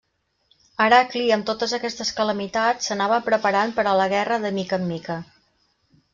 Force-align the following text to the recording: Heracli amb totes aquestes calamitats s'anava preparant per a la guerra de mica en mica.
Heracli 0.85 1.25
amb 1.35 1.45
totes 1.49 1.75
aquestes 1.79 2.13
calamitats 2.21 2.89
s'anava 2.91 3.21
preparant 3.29 3.75
per 3.77 3.87
a 3.93 3.95
la 4.01 4.09
guerra 4.17 4.41
de 4.47 4.53
mica 4.59 4.81
en 4.83 4.91
mica. 4.95 5.21